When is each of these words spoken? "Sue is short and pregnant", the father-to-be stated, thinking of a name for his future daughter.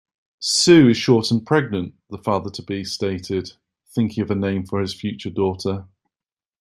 "Sue 0.39 0.87
is 0.89 0.97
short 0.97 1.29
and 1.29 1.45
pregnant", 1.45 1.93
the 2.09 2.17
father-to-be 2.17 2.85
stated, 2.85 3.53
thinking 3.93 4.23
of 4.23 4.31
a 4.31 4.35
name 4.35 4.65
for 4.65 4.81
his 4.81 4.95
future 4.95 5.29
daughter. 5.29 5.85